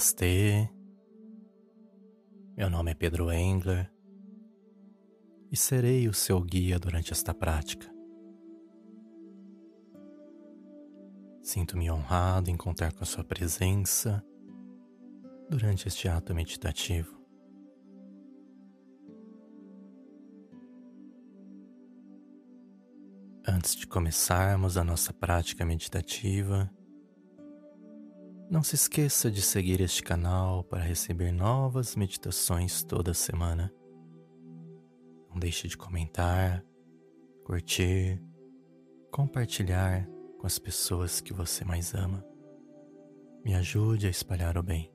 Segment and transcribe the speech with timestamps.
[0.00, 0.66] Namastê,
[2.56, 3.92] meu nome é Pedro Engler
[5.52, 7.86] e serei o seu guia durante esta prática.
[11.42, 14.24] Sinto-me honrado em contar com a sua presença
[15.50, 17.22] durante este ato meditativo.
[23.46, 26.72] Antes de começarmos a nossa prática meditativa,
[28.50, 33.72] não se esqueça de seguir este canal para receber novas meditações toda semana.
[35.30, 36.64] Não deixe de comentar,
[37.44, 38.20] curtir,
[39.12, 40.04] compartilhar
[40.36, 42.26] com as pessoas que você mais ama.
[43.44, 44.92] Me ajude a espalhar o bem.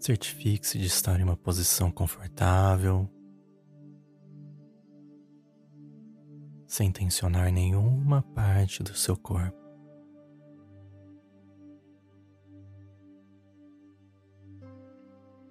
[0.00, 3.06] Certifique-se de estar em uma posição confortável,
[6.66, 9.60] sem tensionar nenhuma parte do seu corpo.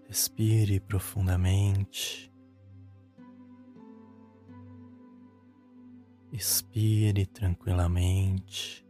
[0.08, 2.34] Respire profundamente.
[6.32, 8.89] Expire tranquilamente.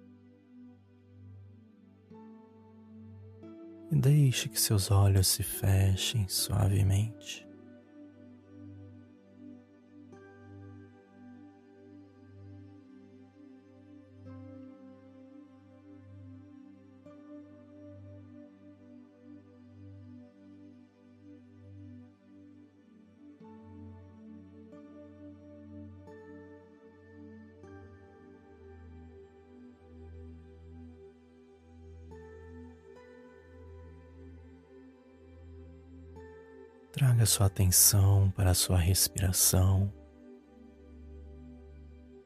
[3.92, 7.48] E deixe que seus olhos se fechem suavemente.
[37.00, 39.90] Traga sua atenção para a sua respiração,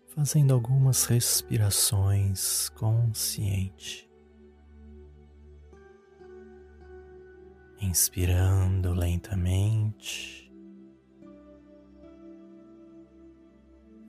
[0.07, 4.09] fazendo algumas respirações consciente.
[7.79, 10.51] Inspirando lentamente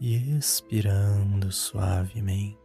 [0.00, 2.63] e expirando suavemente.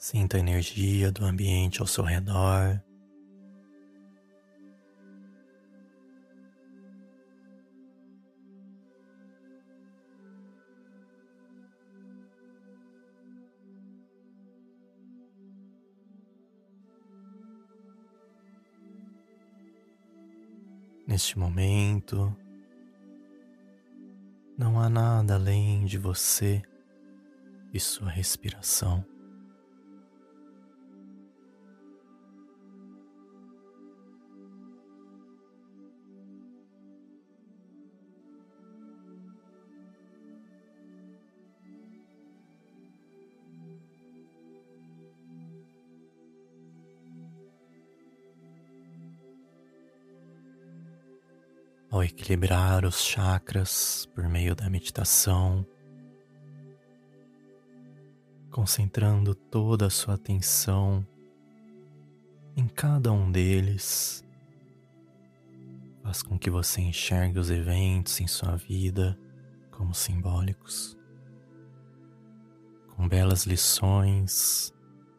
[0.00, 2.80] Sinta a energia do ambiente ao seu redor.
[21.04, 22.32] Neste momento,
[24.56, 26.62] não há nada além de você
[27.74, 29.04] e sua respiração.
[51.98, 55.66] Ao equilibrar os chakras por meio da meditação,
[58.52, 61.04] concentrando toda a sua atenção
[62.56, 64.24] em cada um deles,
[66.04, 69.18] faz com que você enxergue os eventos em sua vida
[69.72, 70.96] como simbólicos,
[72.94, 74.72] com belas lições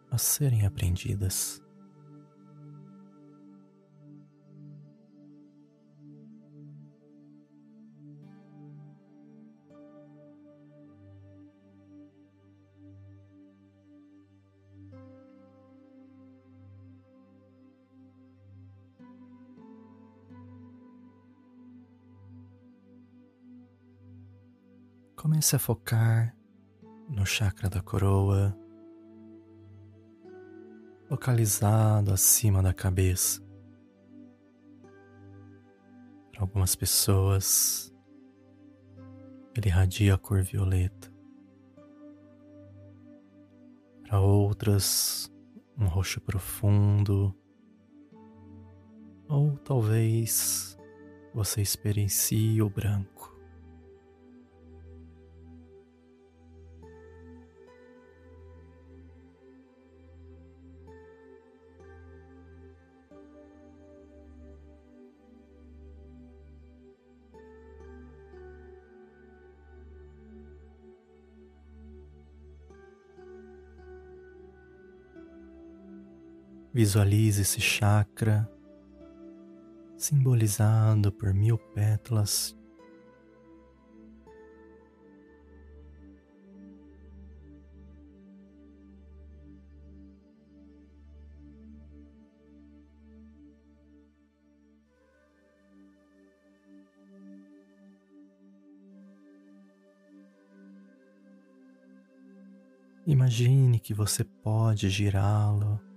[0.09, 1.61] a serem aprendidas.
[25.29, 26.35] Comece a focar
[27.07, 28.57] no chakra da coroa,
[31.07, 33.39] localizado acima da cabeça.
[36.31, 37.93] Para algumas pessoas,
[39.55, 41.13] ele irradia a cor violeta.
[44.01, 45.31] Para outras,
[45.77, 47.35] um roxo profundo.
[49.27, 50.75] Ou talvez
[51.35, 53.38] você experiencie o branco.
[76.79, 78.49] Visualize esse chakra
[79.97, 82.57] simbolizado por mil pétalas.
[103.05, 105.88] Imagine que você pode girá-lo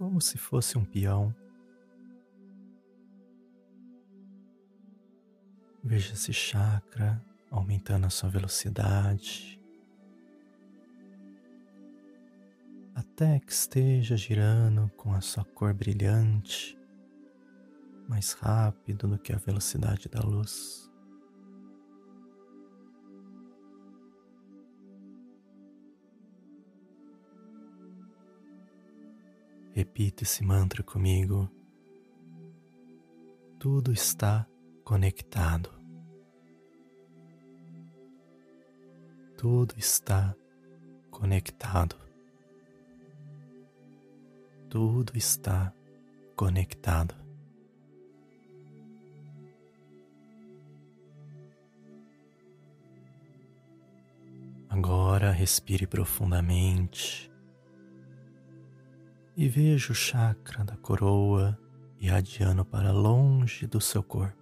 [0.00, 1.36] como se fosse um peão.
[5.84, 9.60] Veja esse chakra aumentando a sua velocidade
[12.94, 16.78] até que esteja girando com a sua cor brilhante
[18.08, 20.89] mais rápido do que a velocidade da luz.
[29.80, 31.50] Repita esse mantra comigo.
[33.58, 34.46] Tudo está
[34.84, 35.70] conectado.
[39.38, 40.36] Tudo está
[41.10, 41.96] conectado.
[44.68, 45.74] Tudo está
[46.36, 47.14] conectado.
[54.68, 57.29] Agora respire profundamente
[59.40, 61.58] e veja o chakra da coroa
[61.98, 64.39] irradiando para longe do seu corpo.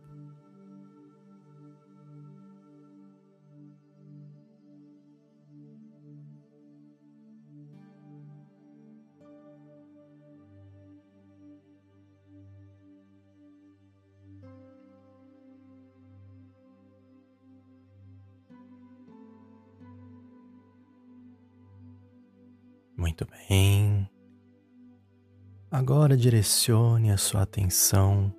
[25.90, 28.30] Agora direcione a sua atenção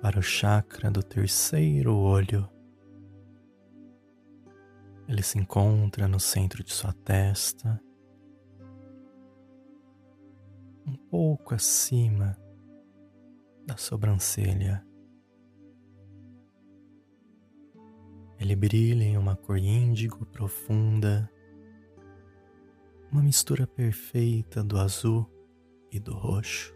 [0.00, 2.48] para o chakra do terceiro olho.
[5.06, 7.78] Ele se encontra no centro de sua testa,
[10.86, 12.34] um pouco acima
[13.66, 14.82] da sobrancelha.
[18.38, 21.30] Ele brilha em uma cor índigo profunda,
[23.12, 25.30] uma mistura perfeita do azul
[25.90, 26.74] e do roxo.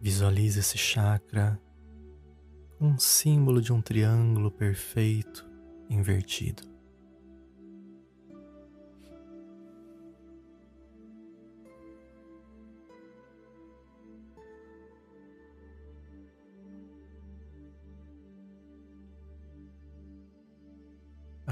[0.00, 1.60] Visualize esse chakra
[2.78, 5.44] com um símbolo de um triângulo perfeito
[5.90, 6.77] invertido.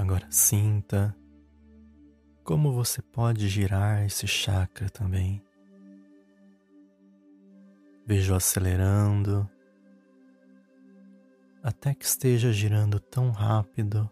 [0.07, 1.13] Agora sinta
[2.41, 5.43] como você pode girar esse chakra também.
[8.05, 9.49] Vejo acelerando
[11.61, 14.09] até que esteja girando tão rápido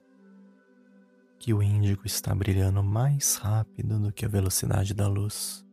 [1.39, 5.64] que o índigo está brilhando mais rápido do que a velocidade da luz.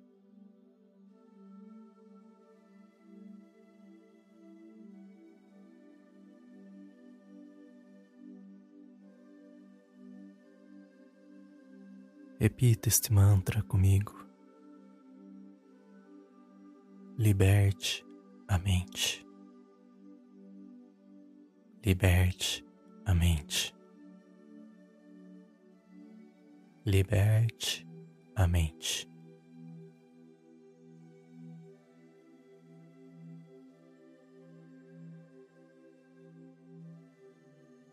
[12.42, 14.26] Repita este mantra comigo.
[17.16, 18.04] Liberte
[18.48, 19.24] a mente.
[21.84, 22.64] Liberte
[23.04, 23.72] a mente.
[26.84, 27.86] Liberte
[28.34, 29.08] a mente.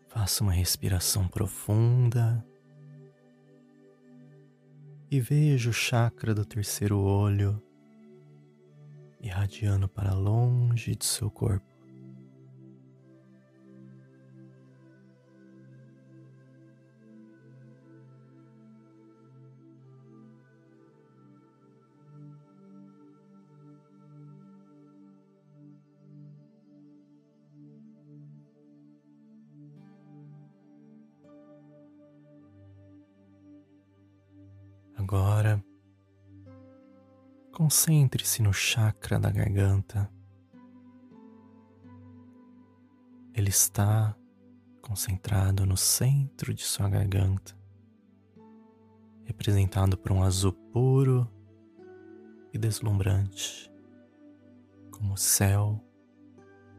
[0.08, 2.44] Faça uma respiração profunda
[5.10, 7.60] e veja o chakra do terceiro olho
[9.20, 11.69] irradiando para longe de seu corpo.
[35.12, 35.60] Agora,
[37.50, 40.08] concentre-se no chakra da garganta.
[43.34, 44.16] Ele está
[44.80, 47.58] concentrado no centro de sua garganta,
[49.24, 51.28] representado por um azul puro
[52.52, 53.68] e deslumbrante,
[54.92, 55.84] como o céu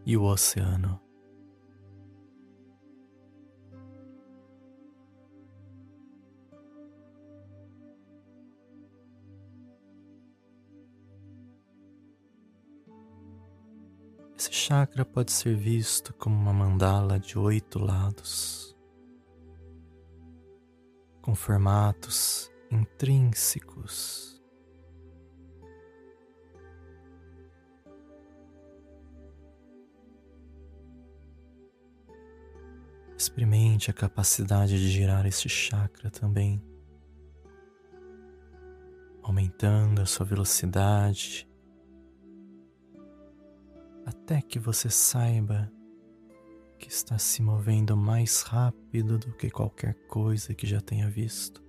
[0.05, 1.01] e o oceano.
[14.41, 18.75] Esse chakra pode ser visto como uma mandala de oito lados,
[21.21, 24.41] com formatos intrínsecos.
[33.15, 36.60] Experimente a capacidade de girar este chakra também,
[39.21, 41.50] aumentando a sua velocidade
[44.22, 45.72] até que você saiba
[46.78, 51.62] que está se movendo mais rápido do que qualquer coisa que já tenha visto.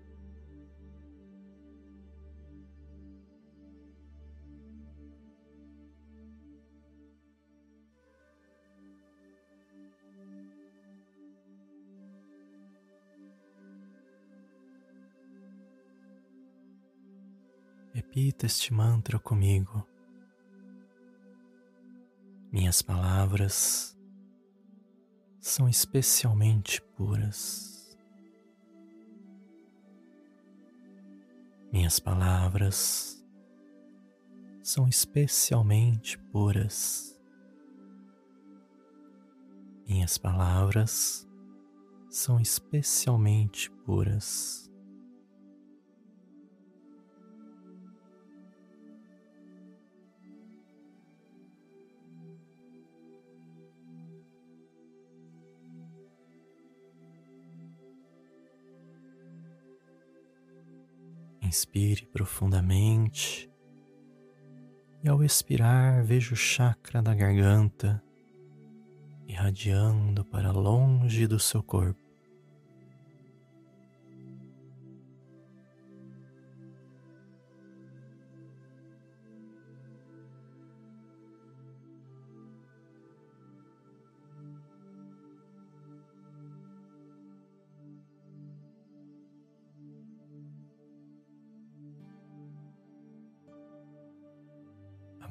[17.94, 19.91] Repita este mantra comigo.
[22.52, 23.98] Minhas palavras
[25.40, 27.96] são especialmente puras.
[31.72, 33.24] Minhas palavras
[34.62, 37.18] são especialmente puras.
[39.88, 41.26] Minhas palavras
[42.10, 44.70] são especialmente puras.
[61.52, 63.52] Inspire profundamente
[65.04, 68.02] e ao expirar veja o chakra da garganta
[69.28, 72.01] irradiando para longe do seu corpo.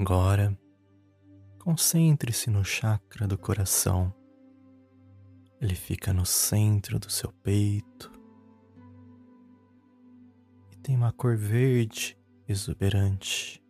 [0.02, 0.58] Agora,
[1.60, 4.12] concentre-se no chakra do coração.
[5.62, 8.12] Ele fica no centro do seu peito
[10.72, 12.18] e tem uma cor verde
[12.48, 13.64] exuberante,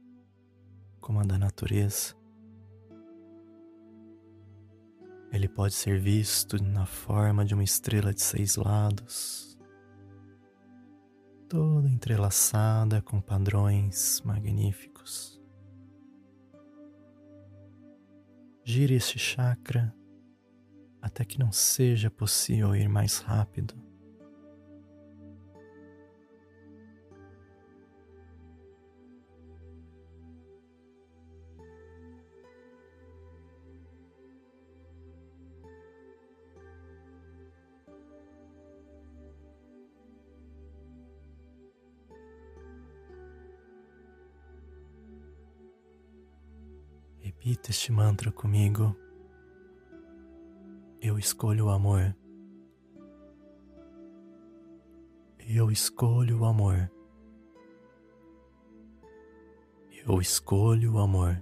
[1.01, 2.15] como a da natureza.
[5.33, 9.59] Ele pode ser visto na forma de uma estrela de seis lados,
[11.50, 15.40] toda entrelaçada com padrões magníficos.
[18.63, 19.93] Gire este chakra
[21.01, 23.73] até que não seja possível ir mais rápido.
[47.81, 48.95] Este mantra comigo.
[51.01, 52.15] Eu escolho o amor.
[55.39, 56.91] Eu escolho o amor.
[60.05, 61.41] Eu escolho o amor.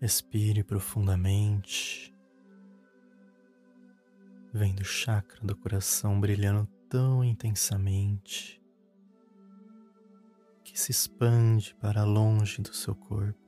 [0.00, 2.14] Respire profundamente,
[4.52, 8.62] vendo o chakra do coração brilhando tão intensamente
[10.62, 13.47] que se expande para longe do seu corpo.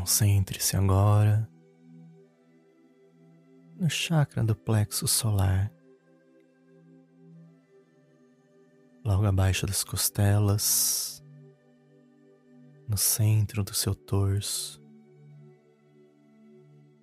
[0.00, 1.46] Concentre-se agora
[3.76, 5.70] no chakra do plexo solar,
[9.04, 11.22] logo abaixo das costelas,
[12.88, 14.82] no centro do seu torso,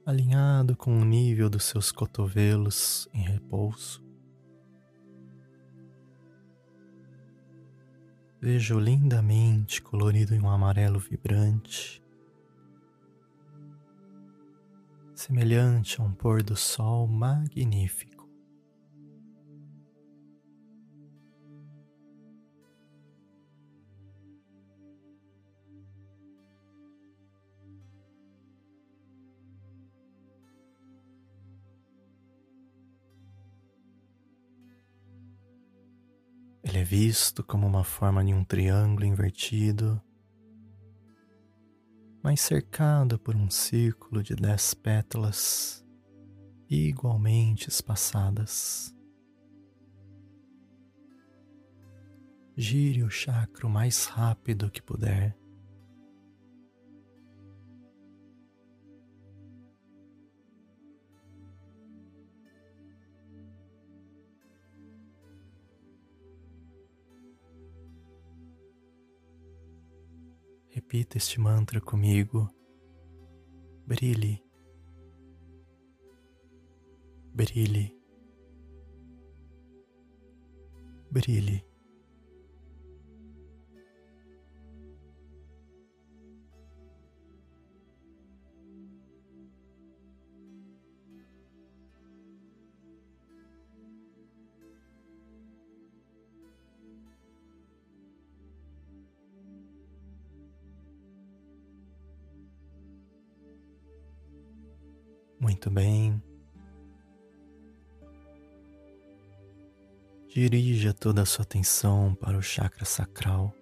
[0.03, 4.03] alinhado com o nível dos seus cotovelos em repouso.
[8.41, 12.01] Vejo lindamente colorido em um amarelo vibrante,
[15.17, 18.29] semelhante a um pôr do sol magnífico.
[36.63, 39.99] Ele é visto como uma forma de um triângulo invertido,
[42.27, 45.81] mas cercado por um círculo de dez pétalas
[46.69, 48.93] igualmente espaçadas.
[52.53, 55.37] Gire o chakra o mais rápido que puder.
[70.77, 72.51] Repita este mantra comigo.
[73.87, 74.43] Brilhe,
[77.33, 77.95] brilhe,
[81.09, 81.66] brilhe.
[105.67, 106.23] Muito bem.
[110.29, 113.53] Dirija toda a sua atenção para o chakra sacral.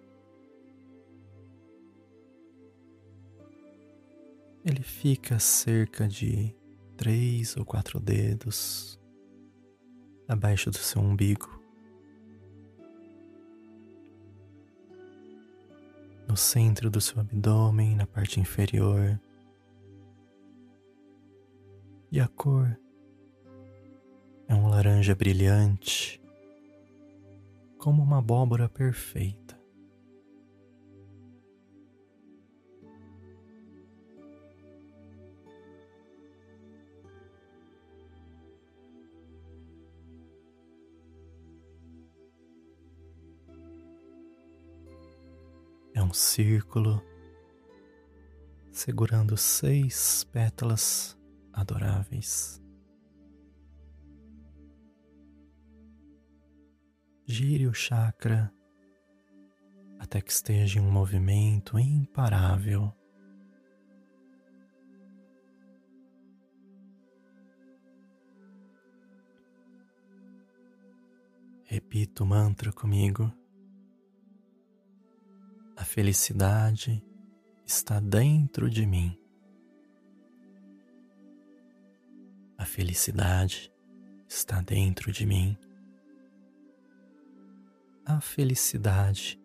[4.63, 6.55] Ele fica cerca de
[6.95, 8.99] três ou quatro dedos
[10.27, 11.59] abaixo do seu umbigo.
[16.27, 19.19] No centro do seu abdômen, na parte inferior,
[22.11, 22.77] e a cor
[24.47, 26.21] é um laranja brilhante,
[27.77, 29.59] como uma abóbora perfeita.
[45.93, 47.01] É um círculo
[48.71, 51.17] segurando seis pétalas
[51.55, 52.61] adoráveis.
[57.25, 58.53] Gire o chakra
[59.97, 62.93] até que esteja em um movimento imparável.
[71.63, 73.33] Repita o mantra comigo.
[75.75, 77.03] A felicidade
[77.65, 79.24] está dentro de mim.
[82.65, 83.71] A felicidade
[84.27, 85.55] está dentro de mim.
[88.03, 89.39] A felicidade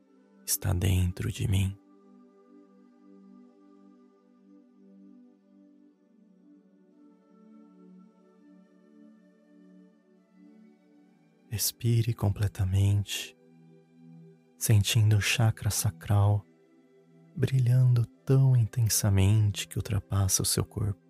[0.47, 1.79] está dentro de mim.
[11.51, 13.37] Respire completamente,
[14.57, 16.43] sentindo o chakra sacral
[17.37, 21.10] brilhando tão intensamente que ultrapassa o seu corpo.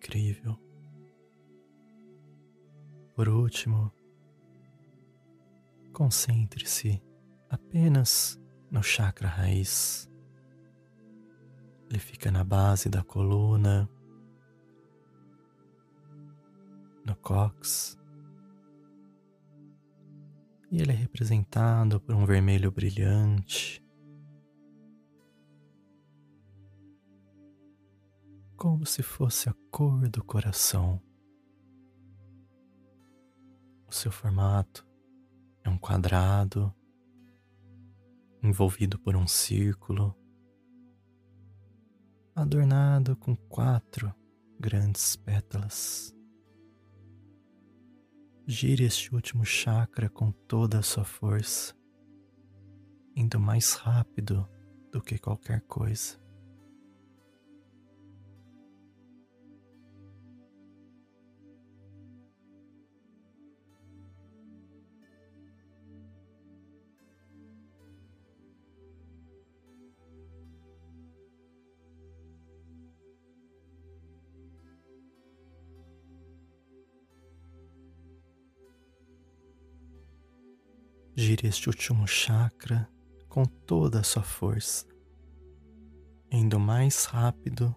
[0.00, 0.58] Incrível.
[3.14, 3.92] Por último,
[5.92, 7.02] concentre-se
[7.50, 10.10] apenas no chakra raiz.
[11.90, 13.88] Ele fica na base da coluna,
[17.04, 17.98] no cox,
[20.70, 23.84] e ele é representado por um vermelho brilhante
[28.60, 31.00] como se fosse a cor do coração.
[33.88, 34.86] O seu formato
[35.64, 36.70] é um quadrado
[38.42, 40.14] envolvido por um círculo,
[42.34, 44.14] adornado com quatro
[44.58, 46.14] grandes pétalas.
[48.46, 51.74] Gire este último chakra com toda a sua força,
[53.16, 54.46] indo mais rápido
[54.92, 56.20] do que qualquer coisa.
[81.40, 82.86] Gire este último chakra
[83.26, 84.86] com toda a sua força,
[86.30, 87.74] indo mais rápido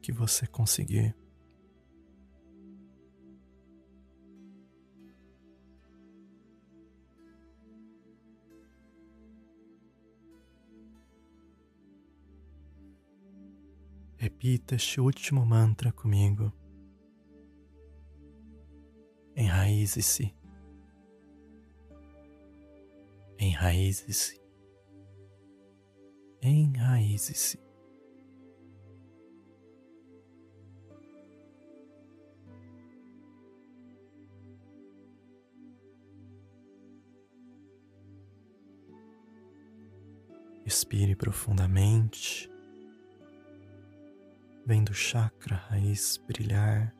[0.00, 1.14] que você conseguir.
[14.16, 16.50] Repita este último mantra comigo.
[19.36, 20.41] Enraize-se.
[23.42, 24.40] Enraize-se.
[26.40, 27.58] Enraize-se.
[40.64, 42.48] Respire profundamente
[44.64, 46.94] vendo o chakra raiz brilhar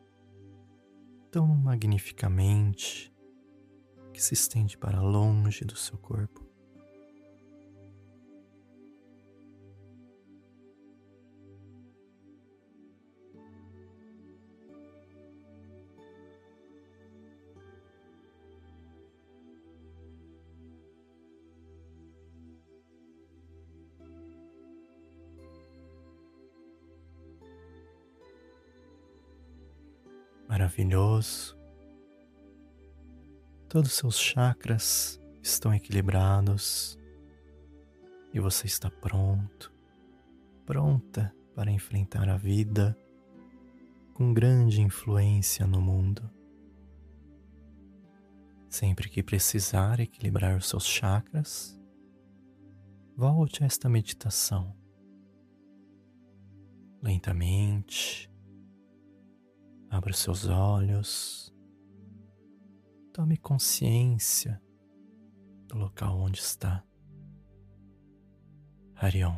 [1.31, 3.12] tão magnificamente
[4.13, 6.43] que se estende para longe do seu corpo.
[30.53, 31.62] maravilhoso.
[33.73, 36.95] Todos os seus chakras estão equilibrados
[38.31, 39.73] e você está pronto,
[40.63, 42.95] pronta para enfrentar a vida
[44.13, 46.29] com grande influência no mundo.
[48.69, 51.75] Sempre que precisar equilibrar os seus chakras,
[53.17, 54.71] volte a esta meditação.
[57.01, 58.31] Lentamente,
[59.89, 61.52] Abra os seus olhos.
[63.13, 64.59] Tome consciência
[65.67, 66.83] do local onde está.
[68.95, 69.37] Harion.